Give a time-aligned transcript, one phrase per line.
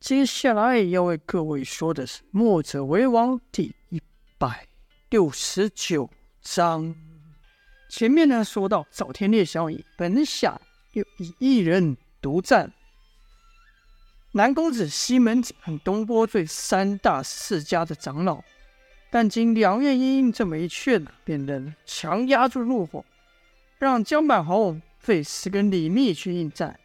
[0.00, 4.00] 接下来要为各位说的是《墨者为王》第一
[4.38, 4.68] 百
[5.10, 6.08] 六十九
[6.40, 6.94] 章。
[7.88, 10.60] 前面呢说到，早田烈小以本下
[10.92, 12.72] 又以一人独占
[14.30, 18.44] 南公子、西门子和东坡最三大世家的长老，
[19.10, 23.04] 但经两院英这么一劝，便能强压住怒火，
[23.78, 26.78] 让江板红费事跟李密去应战。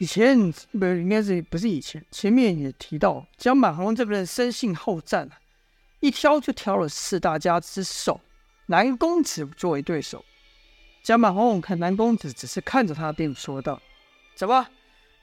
[0.00, 2.02] 以前不是，应该是不是以前？
[2.10, 5.36] 前面也提到，江满红这个人生性好战啊，
[6.00, 8.18] 一挑就挑了四大家之首
[8.64, 10.24] 南宫子作为对手。
[11.02, 13.78] 江满红看南宫子，只是看着他，便说道
[14.34, 14.66] ：“怎么，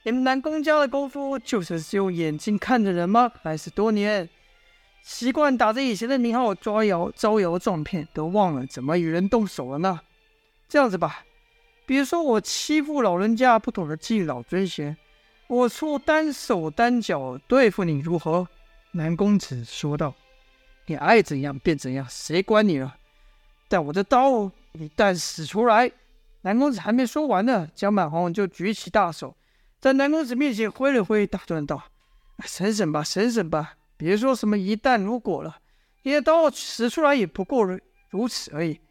[0.04, 3.32] 你们南宫家的功夫就是只用眼睛看着人吗？
[3.42, 4.30] 来世多年
[5.02, 10.02] 习惯打着以前的名号抓摇招摇撞骗，都忘了怎么与人动手了呢？
[10.70, 11.24] 这样子吧。”
[11.88, 14.98] 比如说我欺负老人家，不懂得敬老尊贤，
[15.48, 18.46] 我出单手单脚对付你如何？
[18.92, 20.14] 南公子说道
[20.88, 22.98] ：“你爱怎样便怎样，谁管你了？
[23.70, 25.90] 但我的刀一旦使出来……”
[26.44, 29.34] 南公子还没说完呢，江满红就举起大手，
[29.80, 31.82] 在南公子面前挥了挥，打断道
[32.44, 35.60] ：“省省吧，省省吧，别说什么一旦如果了，
[36.04, 37.66] 你的刀使出来也不过
[38.10, 38.82] 如此而已。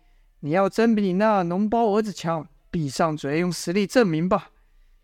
[0.41, 4.51] 你要真比你那脓包儿子强。”闭上嘴，用实力证明吧！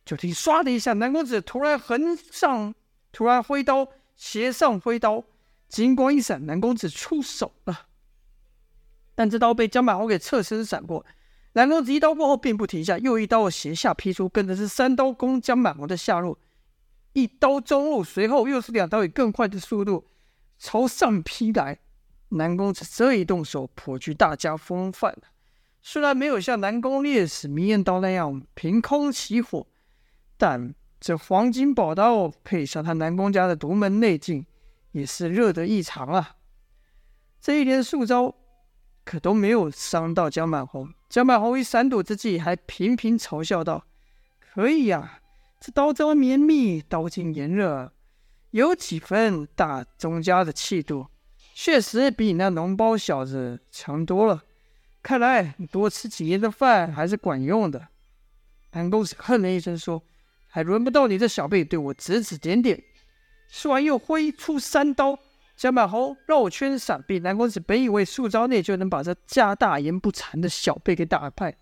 [0.04, 2.74] 就听唰的一下，南宫子突然横上，
[3.10, 5.24] 突然挥刀，斜上挥刀，
[5.70, 7.86] 金光一闪，南宫子出手了。
[9.14, 11.06] 但这刀被江满红给侧身闪过。
[11.54, 16.36] 南宫子一刀过后，并不停下，又一刀斜下劈出，跟着是三刀攻江满红的下路，
[17.14, 20.04] 一刀中路，随后又是两刀，以更快的速度
[20.58, 21.78] 朝上劈来。
[22.28, 25.16] 南宫子这一动手，颇具大家风范。
[25.84, 29.66] 虽然没有像南宫烈士明艳刀那样凭空起火，
[30.38, 34.46] 但这黄金宝刀配上他南宫家的独门内劲，
[34.92, 36.36] 也是热得异常啊！
[37.40, 38.32] 这一连数招
[39.04, 40.88] 可都没有伤到江满红。
[41.08, 43.84] 江满红一闪躲之际，还频频嘲笑道
[44.38, 45.20] ：“可以呀、
[45.58, 47.92] 这刀招绵密，刀劲炎热，
[48.52, 51.08] 有几分大宗家的气度，
[51.52, 54.44] 确实比你那脓包小子强多了。”
[55.02, 57.88] 看来你多吃几年的饭还是管用的。
[58.70, 60.02] 南宫子哼了一声说
[60.48, 62.82] ：“还轮不到你这小辈对我指指点点。”
[63.50, 65.18] 说完又挥出三刀，
[65.56, 67.18] 江满红绕圈闪避。
[67.18, 71.54] 南宫子本以为数招内就能把这家大言不惭的小辈给打败，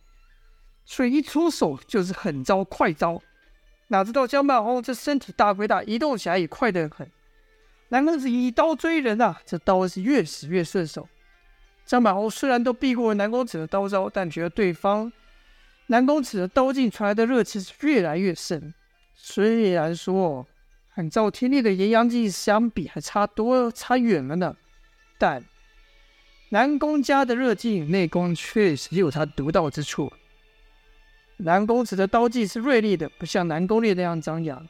[0.84, 3.21] 所以一出手就是狠招快招。
[3.89, 7.11] 哪知道江满红这身体大归大，移动起来也快得很。
[7.89, 11.09] 南宫子以刀追人啊，这刀是越使越顺手。
[11.91, 15.12] 张满红虽然都避过了南宫子的刀招，但觉得对方
[15.89, 18.73] 南宫子的刀劲传来的热气是越来越盛。
[19.17, 20.47] 虽然说
[20.91, 24.56] 和赵天烈的炎阳劲相比还差多差远了呢，
[25.19, 25.43] 但
[26.50, 30.12] 南宫家的热劲内功确实有他独到之处。
[31.39, 34.65] 南宫子的刀技是锐利的，不像南宫烈那样张扬，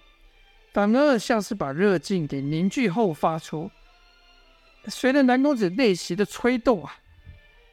[0.72, 3.70] 反而像是把热劲给凝聚后发出。
[4.86, 6.96] 随着南宫子内息的吹动啊。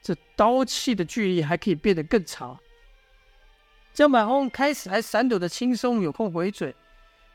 [0.02, 2.60] 这刀气的距离还可以变得更长。
[3.94, 6.76] 江满红开始还闪躲的轻松，有空回嘴，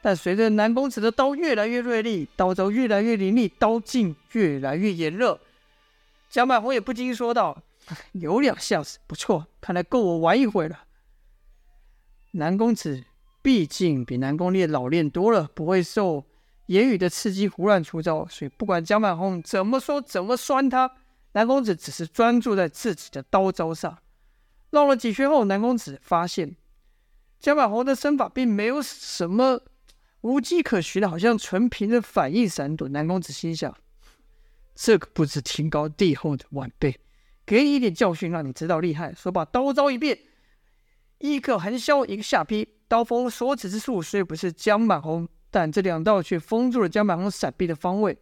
[0.00, 5.40] 但随着南宫子的刀越来越锐利，刀招越来越凌厉，刀劲越来越炎热，
[6.30, 7.62] 江满红也不禁说道
[8.12, 10.84] ：“有两下子不错，看来够我玩一回了。”
[12.32, 13.04] 南宫子
[13.42, 16.24] 毕竟比南宫烈老练多了，不会受
[16.66, 20.92] 言语的刺激胡乱出招，所以不管江满红怎么说怎么酸他。
[21.32, 23.98] 南公子只是专注在自己的刀招上，
[24.70, 26.56] 绕了几圈后，南公子发现
[27.38, 29.60] 江满红的身法并没有什么
[30.20, 32.88] 无迹可寻的，好像纯凭着反应闪躲。
[32.88, 33.74] 南公子心想：
[34.74, 37.00] 这个不知天高地厚的晚辈，
[37.44, 39.12] 给你一点教训，让你知道厉害。
[39.14, 40.18] 说罢，刀招一变，
[41.18, 48.18] 一个横削，一个下劈，刀锋所指之处虽不是江满红，但这两道却封住了江满红闪避的方位。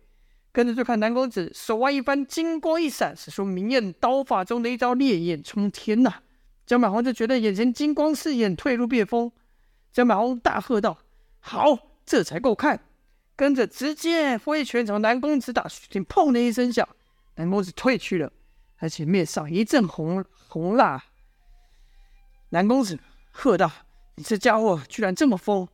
[0.53, 6.23] 跟着就看南宫子手腕一翻，金光一闪，使出明艳刀法中的一招烈焰冲天呐、啊！
[6.67, 9.31] 江满红就觉得眼前金光四眼，退路变封。
[9.93, 10.99] 江满红大喝道
[11.39, 12.81] ：“好，这才够看！”
[13.37, 16.89] 跟着直接挥拳朝南宫子打去，听砰的一声响，
[17.37, 18.33] 南宫子退去了，
[18.79, 21.05] 而且面上一阵红红辣。
[22.51, 22.99] 南宫子
[23.31, 23.71] 喝道
[24.17, 25.67] ：“你这家伙居然这么疯！”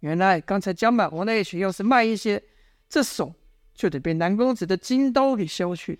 [0.00, 2.42] 原来刚才江满红那一拳要是慢一些，
[2.88, 3.32] 这手。
[3.76, 5.98] 就得被南宫子的金刀给削去。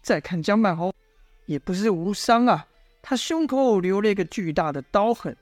[0.00, 0.92] 再看江满红，
[1.46, 2.66] 也不是无伤啊，
[3.02, 5.36] 他胸口留了一个巨大的刀痕，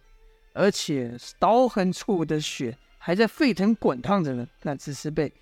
[0.53, 5.33] 而且刀痕处的血还在沸腾滚烫着呢，那只是被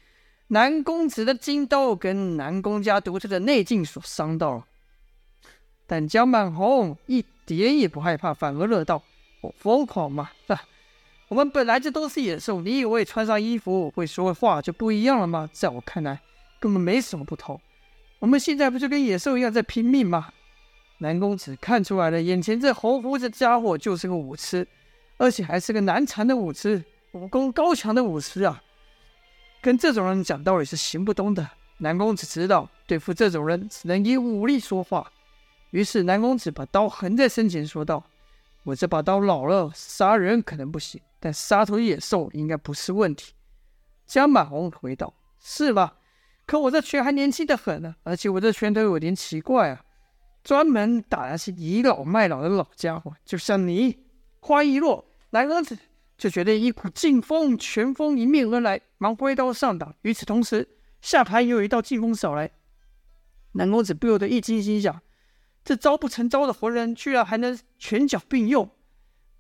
[0.49, 4.67] 南公子的金刀跟南宫家独特的内劲所伤到了。
[5.87, 9.03] 但江满红一点也不害怕，反而乐道
[9.43, 10.63] ：“我疯狂嘛，啊，
[11.31, 15.49] 我们本来就都是野兽，你以为穿上衣服会说话就不一样了吗？
[15.53, 16.21] 在我看来，
[16.59, 17.61] 根本没什么不同。
[18.19, 20.33] 我们现在不就跟野兽一样在拼命吗？”
[20.99, 24.67] 南公子看出来了，眼前这红胡子家伙就是个武痴，
[25.19, 28.61] 而且还是个难缠的武痴，武功高强的武痴啊！
[29.63, 31.49] 跟这种人讲道理是行不通的。
[31.79, 35.13] 南公子知道，对付这种人只能以武力说话。
[35.71, 38.03] 于是南公子把刀横在身前，说道
[38.65, 43.35] ：“我这把刀老了，杀人可能不行，但杀头野兽应该不是问题。”
[44.09, 45.99] 江满红回道：“是吧？
[46.47, 49.85] 可我这拳还年轻得很呢，而且我这拳头有点奇怪啊。”
[50.43, 54.07] 专门打那些倚老卖老的老家伙，就像你。
[54.41, 55.77] 话一落，南公子
[56.17, 59.95] 就觉得一股劲风拳风迎面而来，忙挥刀上挡。
[60.01, 60.67] 与此同时，
[61.03, 62.51] 下盘又有一道劲风扫来，
[63.53, 65.03] 南公子不由得一惊，心想：
[65.63, 68.71] 这招不成招的活人，居然还能拳脚并用！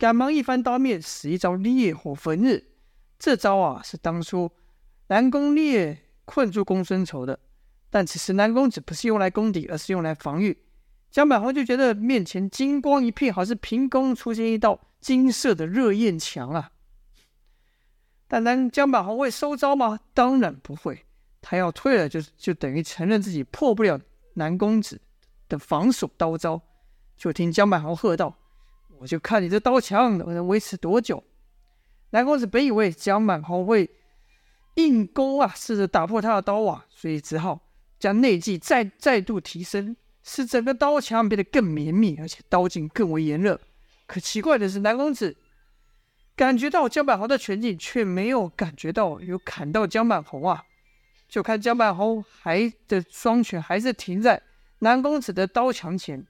[0.00, 2.68] 赶忙一翻刀面，使一招烈火焚日。
[3.18, 4.50] 这招啊，是当初
[5.08, 7.38] 南宫烈困住公孙丑的，
[7.90, 10.56] 但此时南公子不是用来攻敌，而是用来防御。
[11.10, 16.72] 江满红就觉得面前金光一片，好似凭空出现一道金色的热焰墙啊！
[18.26, 20.00] 但南江满红会收招吗？
[20.14, 21.04] 当然不会。
[21.42, 24.00] 他要退了就，就就等于承认自己破不了
[24.32, 24.98] 南公子
[25.46, 26.62] 的防守刀招。
[27.18, 28.38] 就听江满红喝道
[29.00, 31.24] ：“我就看你这刀墙能能维持多久！”
[32.12, 33.88] 南公子本以为江满红会
[34.74, 37.60] 硬攻啊，试着打破他的刀网，所以只好
[37.98, 39.96] 将内技再再度提升。
[40.22, 43.58] 使整个刀墙变得更绵密，而且刀劲更为炎热。
[44.06, 45.34] 可奇怪的是，南公子
[46.36, 50.62] 感觉到江满红的拳劲，却没有感觉到有砍到江满红啊！
[51.26, 54.42] 就看江满红还的双拳还是停在
[54.80, 56.26] 南公子的刀墙前，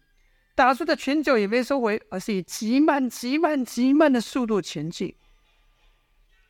[0.60, 5.14] 打出的拳脚也没收回，而是以极慢、极慢、极慢的速度前进。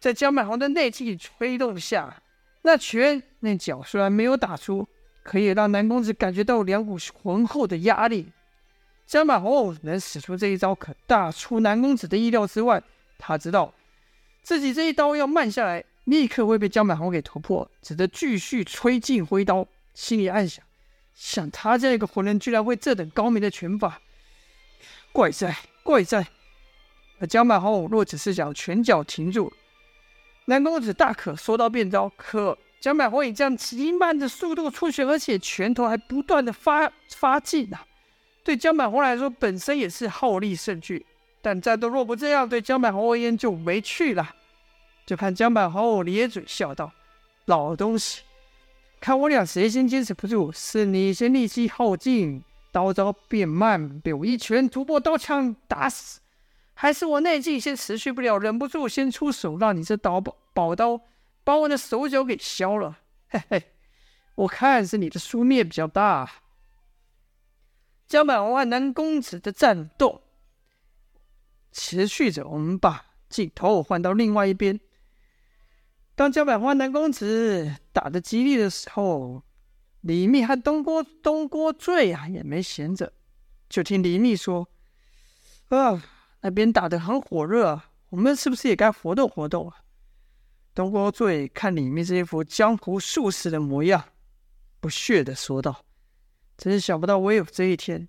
[0.01, 2.21] 在江满红的内气推动下，
[2.63, 4.89] 那拳那脚虽然没有打出。
[5.23, 8.33] 可以让南公子感觉到两股浑厚的压力。
[9.07, 12.83] 江满红能使出这一招，可大出南公子的意料之外。
[13.17, 13.73] 他知道
[14.43, 20.65] 自己这一刀要慢下来，立刻会被江满红给突破，只得继续催劲挥刀，心里暗想：
[21.21, 24.01] 像他这个混人，居然会这等高明的拳法，
[25.13, 26.27] 怪哉怪哉！
[27.21, 29.53] 而江满红若只是想拳脚停住，
[30.47, 32.57] 南公子大可说刀变招，可。
[32.81, 37.85] 江满红以这样极慢的速度出拳，而且拳头还不断的发发劲啊！
[38.43, 41.05] 对江满红来说，本身也是耗力甚巨。
[41.43, 44.35] 但战斗若不这样，对江满红而言就没趣了。
[45.05, 46.91] 就看江满红咧嘴笑道
[47.45, 48.23] ：“老东西，
[49.01, 50.53] 看我俩谁先坚持不住？
[50.53, 56.21] 是你先力气耗尽，刀招变慢，被我一拳突破刀枪打死，
[56.75, 61.01] 还是我内劲先持续不了，忍不住先出手，让你这刀宝宝刀。”
[61.43, 62.99] 把我的手脚给削了，
[63.31, 63.73] 嘿嘿，
[64.35, 66.31] 我看是你的输面比较大。
[68.07, 70.21] 江满万南公子的战斗
[71.73, 74.79] 持续着，我们把镜头换到另外一边。
[76.21, 79.43] 当江满红和南公子打得激烈的时候，
[80.03, 83.11] 李密和东郭东郭醉啊也没闲着，
[83.71, 84.69] 就听李密说
[85.69, 86.05] ：“啊，
[86.43, 87.81] 那边打得很火热，
[88.11, 89.79] 我们是不是也该活动活动啊？”
[90.77, 94.05] 东郭醉看李密这一副江湖术士的模样，
[94.79, 95.87] 不屑地说道
[96.59, 98.07] ：“真想不到我有这一天，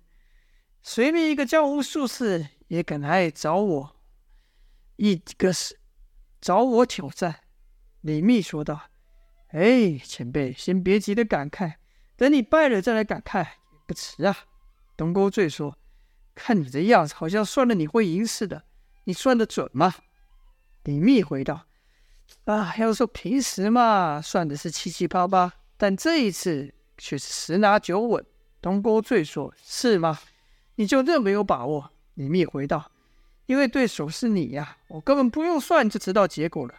[0.82, 3.96] 随便一个江湖术士也敢来找我，
[4.96, 5.78] 一个是
[6.42, 7.38] 找我挑战。”
[8.02, 8.82] 李密说道
[9.50, 11.74] ：“哎，前辈，先别急着感慨，
[12.16, 14.36] 等你败了再来感慨也不迟啊。”
[14.96, 15.78] 东郭醉说
[16.34, 18.64] ：“看你这样子，好像算了你会赢似的，
[19.04, 19.94] 你算得准吗？”
[20.84, 21.66] 李密回道。
[22.44, 28.24] 啊，要说平时嘛，算的是七七八八，但这一次却是十拿九稳。
[28.60, 30.18] 东郭醉说：“是吗？
[30.74, 32.90] 你就这么有把握？”李密回道
[33.46, 36.74] ：“因为对手是你呀，我根本不用算就知道结果了。”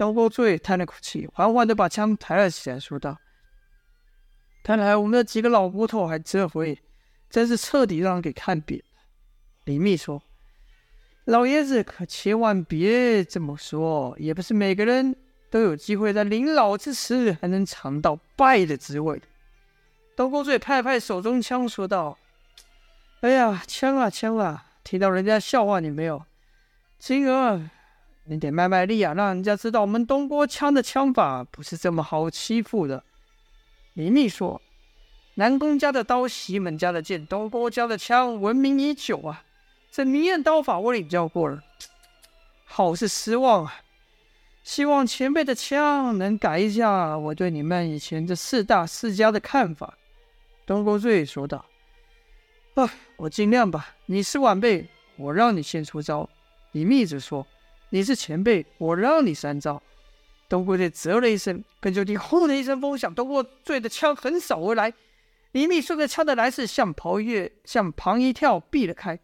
[0.00, 3.18] 东郭醉叹了口气，缓缓的把枪抬了起来，说道
[4.64, 6.80] ：“看来我们的几个老骨头还这回
[7.28, 9.02] 真是彻底让人给看扁了。”
[9.66, 10.22] 李密说。
[11.26, 15.14] 老爷子可千万别这么说，也不是每个人
[15.50, 19.20] 都有机会在临老之时还能尝到败的滋味。
[20.16, 22.16] 东郭醉拍拍手中枪，说道
[23.20, 24.64] ：“哎呀，枪啊枪啊！
[24.82, 26.24] 听到人家笑话你没有？
[26.98, 27.68] 金儿
[28.24, 33.02] 你得卖卖力啊，让人家知道我们东郭枪的枪法不是这么好欺负的。”
[33.94, 34.62] 李密说
[35.34, 39.44] ：“南宫家的刀，西门家的剑，东郭家的枪，闻名已久啊。
[39.90, 41.60] 这明艳刀法我领教过了，
[42.64, 43.82] 好是失望啊。
[44.62, 49.98] 希望前辈的枪能改一下我对你们以前这四大世家的看法。”
[50.64, 51.64] 东郭瑞说道。
[52.74, 53.96] 啊，我尽量吧。
[54.06, 56.30] 你是晚辈，我让你先出招。
[56.70, 57.44] 李密则说
[57.90, 59.82] ：“你是前辈，我让你三招。”
[60.48, 64.92] 东郭醉啧了一声，跟就听“轰”的一声风响，东郭醉的枪横扫而来。
[65.52, 69.18] 李密顺着枪的来势，向旁一向旁一跳，避了开。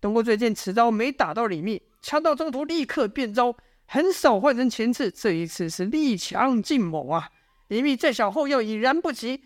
[0.00, 3.56] 东郭醉见此招没打到李密，枪到中途立刻变招，
[3.86, 5.10] 横扫换成前刺。
[5.10, 7.30] 这一次是力强劲猛啊！
[7.68, 9.42] 李密再想后又已然不及，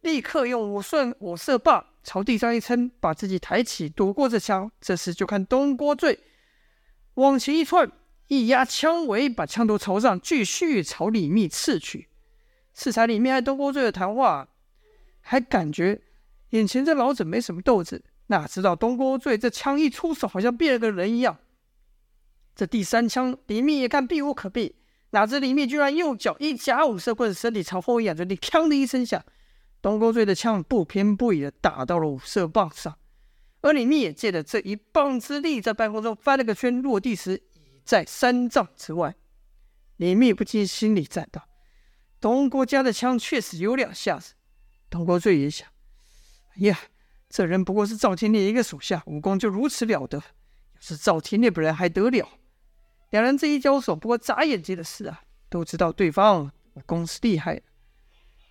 [0.00, 1.84] 立刻用五顺五色棒。
[2.02, 4.70] 朝地上一撑，把自己抬起，躲过这枪。
[4.80, 6.18] 这时就看东郭醉
[7.14, 7.90] 往前一窜，
[8.30, 12.06] 一压枪尾，把枪头朝上，继续朝李密刺去。
[12.72, 14.46] 适才李密还东郭醉的谈话，
[15.20, 16.00] 还感觉
[16.50, 21.38] 眼前这老者没什么斗志，哪知道东郭醉这枪一出手，好像变了个人一样。
[22.54, 24.76] 这第三枪，李密也看避无可避，
[25.10, 29.20] 哪知李密居然右脚一夹五色棍，身体朝后一仰，就听“锵”的一声响。
[29.82, 32.96] 东郭醉的枪不偏不倚的打到了五色棒上，
[33.62, 37.42] 而李密也借着这一棒之力，在半空中翻了个圈，落地时
[37.90, 39.16] 在三丈之外。
[39.96, 41.48] 李密不禁心里赞道
[42.20, 44.34] ：“东郭家的枪确实有两下子。”
[44.88, 45.68] 东郭醉也想
[46.54, 46.78] ：“哎呀，
[47.28, 50.18] 这人不过是赵天烈一个手下，武功就如此了得。
[50.18, 50.24] 要
[50.78, 52.28] 是赵天烈本人还得了？”
[53.10, 57.62] 两人这一交手，不过眨眼间的事啊，都知道对方武功是厉害的。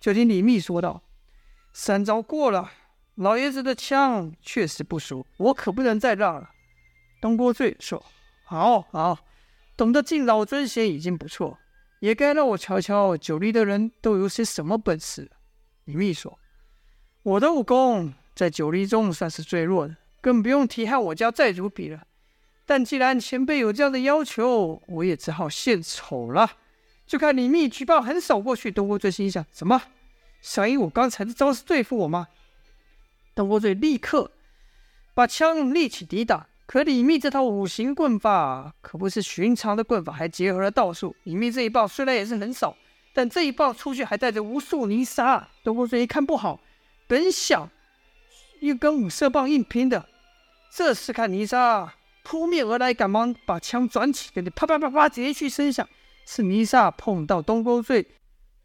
[0.02, 1.02] 就听李密说道。
[1.72, 2.70] 三招过了，
[3.14, 6.50] 老爷子的枪确实不熟，我可不能再让了。
[7.22, 8.04] 东郭醉说
[8.44, 9.18] ：“好好，
[9.80, 11.58] 懂得敬老尊贤已经不错，
[12.00, 15.30] 也该让我瞧瞧九黎的人都有些什么本事。”
[15.86, 16.38] 李密说
[17.24, 22.02] ：“我的武功在九黎中算是最弱的，更不用提和我家寨主比了。
[22.66, 26.58] 但既然前辈有这样的要求，我也只好献丑了。”
[27.08, 29.80] 就看李密举棒横扫过去，东郭醉心想：“怎么？”
[30.42, 32.28] 想以我刚才的招式对付我吗？
[33.34, 34.30] 东郭醉立刻
[35.14, 36.48] 把枪立起抵挡。
[36.70, 41.16] 可李密这套五行棍法可不是寻常的棍法，还结合了道术。
[41.24, 42.76] 李密这一棒虽然也是很少，
[43.12, 45.48] 但这一棒出去还带着无数泥沙。
[45.64, 46.60] 东郭醉一看不好，
[47.08, 47.68] 本想
[48.60, 50.06] 又跟五色棒硬拼的，
[50.72, 55.88] 这时看泥沙扑面而来，赶忙把枪转起，跟你啪啪啪啪直接去身上，
[56.24, 58.06] 是泥沙碰到东郭醉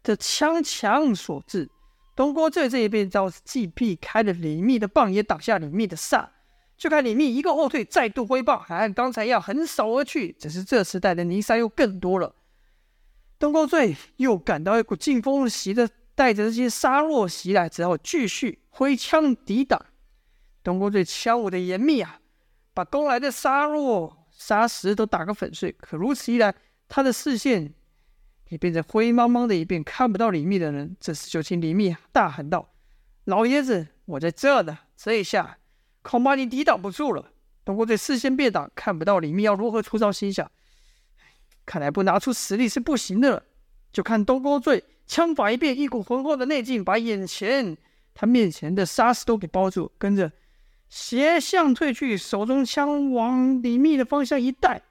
[0.04, 1.68] 的枪墙所致，
[2.14, 6.28] 东郭醉这一变招是既避开了李密的棒，也挡下李密的煞。
[6.76, 10.32] 就看李密一个后退，再度挥棒，还按刚才一样横扫而去。
[10.32, 12.34] 只是这次带的泥沙又更多了。
[13.38, 19.84] 东郭醉又感到一股劲风袭的，带着这些沙落袭来，只好继续挥枪抵挡。
[20.62, 22.20] 东郭醉枪舞的严密啊，
[22.74, 25.72] 把攻来的沙落、沙石都打个粉碎。
[25.72, 26.54] 可如此一来，
[26.88, 27.72] 他的视线。
[28.48, 30.96] 也变成灰茫茫的一片，看不到李密的人。
[31.00, 32.70] 这时就听李密大喊道
[33.26, 34.78] ：“老爷子，我在这呢！
[34.96, 35.58] 这一下
[36.08, 37.32] 恐怕你抵挡不住了。”
[37.66, 40.48] 东郭醉视线变挡，看不到李密要如何出招，心想
[41.66, 43.42] ：“看来不拿出实力是不行的了。”
[43.92, 47.76] 就看东郭醉枪法一变，一股浑厚的内劲把眼前
[48.14, 50.30] 他面前的沙石都给包住，跟着
[50.88, 54.82] 斜向退去，手中枪往李密的方向一带。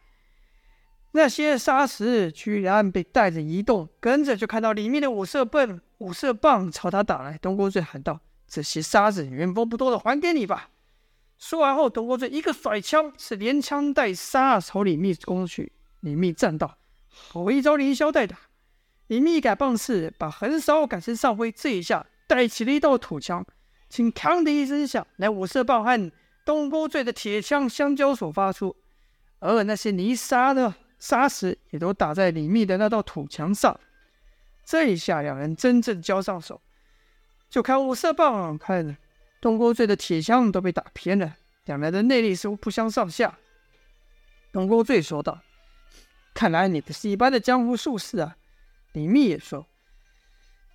[1.13, 7.37] 那些沙石居然被带着移动，跟着就看到李密的五色棒、五色棒朝他打来。
[7.37, 8.19] 东郭醉喊道
[8.49, 10.71] ：“这些沙子原封不动的还给你吧！”
[11.47, 15.71] 说完后，东郭醉一个甩枪，是连枪带杀朝李密攻去。
[15.99, 18.35] 李密战道：“好一招连消带打！”
[19.05, 23.45] 李密改棒式，把横扫改成上挥，这一下带起了一道土墙，
[23.89, 26.11] 请“锵”的一声响，来五色棒和
[26.43, 28.75] 东郭醉的铁枪相交所发出，
[29.37, 30.73] 而那些泥沙呢？
[30.97, 33.79] 沙石也都打在李密的那道土墙上，
[34.63, 36.59] 这一下两人真正交上手，
[37.51, 38.97] 就看五色棒，看
[39.45, 41.35] 东郭醉的铁枪都被打偏了，
[41.65, 43.37] 两人的内力似乎不相上下。
[44.51, 45.39] 东郭醉说道
[46.33, 48.37] ：“看来你不是一般的江湖术士啊。”
[48.93, 49.67] 李密也说：“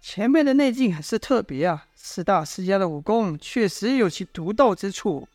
[0.00, 5.26] 前辈的内劲很是特别啊，四大世家的武功确实有其独到之处。”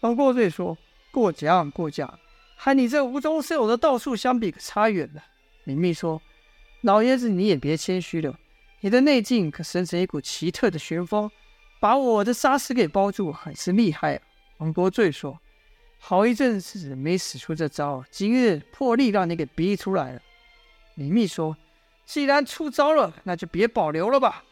[0.00, 0.78] 东郭醉说
[1.10, 2.20] ：“过奖，过奖。”
[2.56, 5.24] 和你这无中生有的道术相比，可差远了。
[5.64, 6.22] 李密说
[6.82, 8.38] ：“老爷子，你也别谦虚了，
[8.82, 11.28] 你的内劲可生成一股奇特的旋风，
[11.80, 14.22] 把我的沙石给包住，很是厉害啊。”
[14.58, 15.38] 东郭醉说
[15.98, 20.20] ：“好一阵子没使出这招，今日破例让你给逼出来了。
[20.96, 21.56] 李密说
[22.04, 24.44] ：“既然出招了，那就别保留了吧。”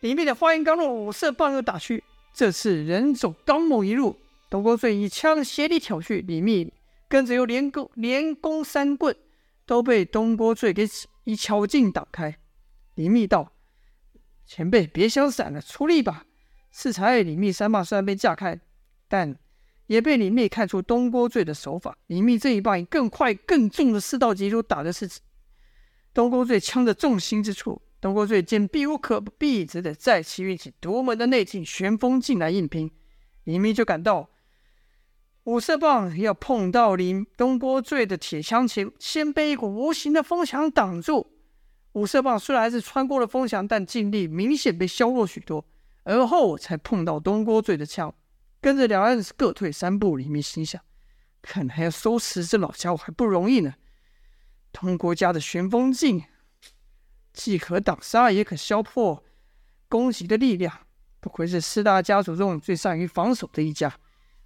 [0.00, 2.04] 李密的话音刚落，五色棒又打去。
[2.32, 4.16] 这次人走刚猛一路，
[4.50, 6.72] 东郭醉一枪斜里挑去，李密
[7.08, 9.16] 跟着又连攻连攻三棍，
[9.64, 10.86] 都被东郭醉给
[11.24, 12.36] 一巧劲挡开。
[12.94, 13.52] 李密道
[14.46, 16.26] ：“前辈别想闪了，出力吧。”
[16.76, 18.58] 适才李密三棒虽然被架开，
[19.06, 19.38] 但
[19.86, 21.96] 也被李密看出东郭醉的手法。
[22.08, 25.08] 李密这一棒以更快更重的四道击出，打的是
[26.12, 27.80] 东郭醉枪的重心之处。
[28.00, 32.90] 东郭醉见避无可避，只得再次运起独门的内劲旋风劲来硬拼。
[33.44, 34.28] 李密就感到
[35.44, 41.30] 五色棒要碰到李东郭醉的铁枪前，先被一股无形的风墙挡住。
[41.92, 45.64] 五色棒虽然还是穿过了风墙，但劲力明显被削弱许多，
[46.04, 48.14] 而后我才碰到东郭醉的枪。
[48.60, 50.80] 跟着两人各退三步，李密心想：
[51.42, 53.74] 看来要收拾这老家伙还不容易呢。
[54.72, 56.24] 东郭家的旋风劲，
[57.32, 59.22] 既可挡杀，也可消破
[59.88, 60.86] 攻击的力量。
[61.20, 63.98] 不愧是四大家族中最善于防守的一家，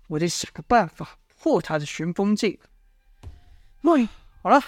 [0.09, 2.59] 我得想个办法破他的旋风劲。
[3.83, 4.09] 喂，
[4.43, 4.61] 好了，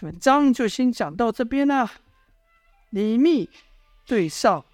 [0.00, 1.88] 本章就先讲到这边了。
[2.90, 3.48] 李密
[4.04, 4.64] 对上，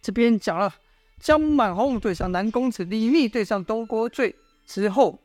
[0.00, 0.74] 这边讲了。
[1.20, 4.32] 江满红对上南宫子，李密对上东郭醉
[4.64, 5.18] 之后，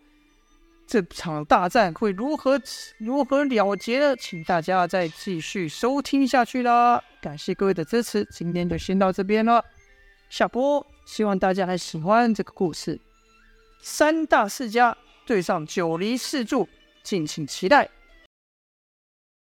[0.87, 2.59] 这场大战会如何
[2.97, 4.15] 如何了结呢？
[4.15, 6.99] 请大家再继续收听下去啦！
[7.21, 9.63] 感谢各位的支持，今天就先到这边了。
[10.31, 12.99] 下播，希望大家还喜欢这个故事。
[13.79, 16.67] 三大世家对上九黎四柱，
[17.03, 17.87] 敬请期待。